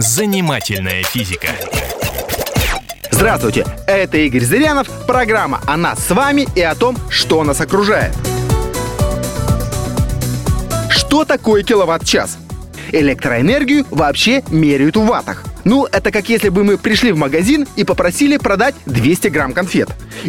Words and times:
Занимательная 0.00 1.02
физика. 1.02 1.48
Здравствуйте, 3.10 3.66
это 3.88 4.16
Игорь 4.18 4.44
Зырянов, 4.44 4.88
программа 5.08 5.60
о 5.66 5.76
нас 5.76 5.98
с 6.06 6.10
вами 6.10 6.46
и 6.54 6.60
о 6.60 6.76
том, 6.76 6.96
что 7.10 7.42
нас 7.42 7.60
окружает. 7.60 8.14
Что 10.88 11.24
такое 11.24 11.64
киловатт-час? 11.64 12.38
Электроэнергию 12.92 13.86
вообще 13.90 14.44
меряют 14.50 14.96
в 14.96 15.04
ваттах. 15.04 15.42
Ну, 15.64 15.86
это 15.86 16.12
как 16.12 16.28
если 16.28 16.50
бы 16.50 16.62
мы 16.62 16.78
пришли 16.78 17.10
в 17.10 17.18
магазин 17.18 17.66
и 17.74 17.82
попросили 17.82 18.36
продать 18.36 18.76
200 18.86 19.26
грамм 19.26 19.52
конфет. 19.52 19.88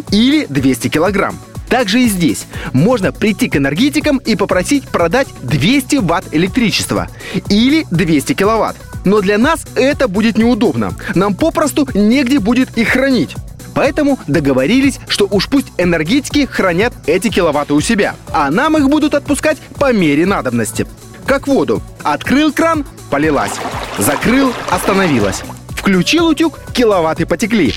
Или 0.09 0.47
200 0.49 0.87
килограмм. 0.87 1.37
Также 1.69 2.01
и 2.01 2.07
здесь. 2.09 2.47
Можно 2.73 3.11
прийти 3.11 3.47
к 3.47 3.55
энергетикам 3.55 4.17
и 4.17 4.35
попросить 4.35 4.87
продать 4.89 5.27
200 5.43 5.97
ватт 5.97 6.25
электричества. 6.31 7.07
Или 7.49 7.85
200 7.91 8.33
киловатт. 8.33 8.75
Но 9.05 9.21
для 9.21 9.37
нас 9.37 9.65
это 9.75 10.07
будет 10.07 10.37
неудобно. 10.37 10.93
Нам 11.15 11.35
попросту 11.35 11.87
негде 11.93 12.39
будет 12.39 12.77
их 12.77 12.89
хранить. 12.89 13.35
Поэтому 13.73 14.19
договорились, 14.27 14.99
что 15.07 15.27
уж 15.29 15.47
пусть 15.47 15.67
энергетики 15.77 16.45
хранят 16.45 16.93
эти 17.05 17.29
киловатты 17.29 17.73
у 17.73 17.81
себя, 17.81 18.15
а 18.33 18.49
нам 18.51 18.77
их 18.77 18.89
будут 18.89 19.13
отпускать 19.13 19.57
по 19.79 19.93
мере 19.93 20.25
надобности. 20.25 20.85
Как 21.25 21.47
воду. 21.47 21.81
Открыл 22.03 22.51
кран– 22.51 22.85
полилась. 23.09 23.53
Закрыл– 23.97 24.51
остановилась. 24.71 25.43
Включил 25.69 26.27
утюг– 26.27 26.59
киловатты 26.73 27.25
потекли. 27.25 27.73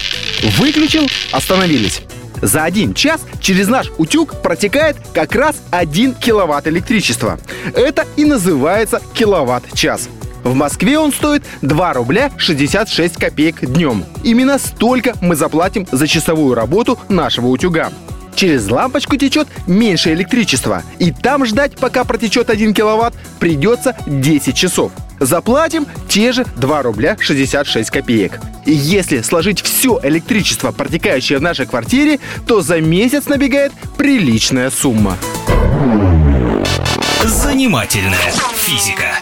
Выключил– 0.59 1.07
остановились. 1.33 2.03
За 2.41 2.65
один 2.65 2.95
час 2.95 3.21
через 3.41 3.69
наш 3.69 3.93
утюг 3.99 4.43
протекает 4.43 4.97
как 5.15 5.37
раз 5.37 5.63
1 5.71 6.15
киловатт 6.15 6.67
электричества. 6.67 7.39
Это 7.75 8.05
и 8.17 8.25
называется 8.25 9.01
киловатт-час. 9.15 10.09
В 10.45 10.55
Москве 10.55 10.99
он 10.99 11.13
стоит 11.13 11.45
2 11.63 11.93
рубля 11.93 12.31
66 12.37 13.17
копеек 13.17 13.65
днем. 13.65 14.05
Именно 14.25 14.59
столько 14.59 15.15
мы 15.21 15.37
заплатим 15.37 15.87
за 15.91 16.09
часовую 16.09 16.55
работу 16.55 16.99
нашего 17.09 17.49
утюга. 17.49 17.91
Через 18.35 18.69
лампочку 18.71 19.17
течет 19.17 19.47
меньше 19.67 20.13
электричества, 20.13 20.83
и 20.99 21.13
там 21.13 21.45
ждать, 21.45 21.77
пока 21.77 22.05
протечет 22.05 22.51
1 22.51 22.75
киловатт, 22.75 23.15
придется 23.39 23.95
10 24.07 24.57
часов. 24.57 24.91
Заплатим 25.21 25.87
те 26.09 26.33
же 26.33 26.45
2 26.57 26.83
рубля 26.83 27.17
66 27.21 27.91
копеек. 27.91 28.41
И 28.65 28.73
если 28.73 29.21
сложить 29.21 29.61
все 29.61 30.01
электричество, 30.03 30.73
протекающее 30.73 31.39
в 31.39 31.43
нашей 31.43 31.67
квартире, 31.67 32.19
то 32.47 32.63
за 32.63 32.81
месяц 32.81 33.27
набегает 33.27 33.73
приличная 33.97 34.71
сумма. 34.71 35.17
Занимательная 37.25 38.33
физика. 38.57 39.19